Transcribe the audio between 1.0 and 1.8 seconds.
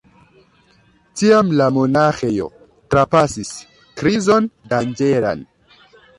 Tiam la